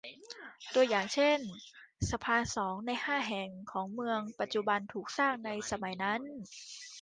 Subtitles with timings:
[0.73, 1.39] ตัวอย่างเช่น
[2.09, 6.21] สะพานสองในห้าแห่งของเมืองปัจจุบันถูกสร้างในสมัยนั้น